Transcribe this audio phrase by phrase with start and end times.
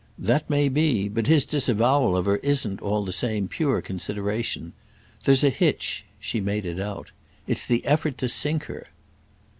[0.17, 4.73] "That may be—but his disavowal of her isn't, all the same, pure consideration.
[5.25, 7.11] There's a hitch." She made it out.
[7.45, 8.87] "It's the effort to sink her."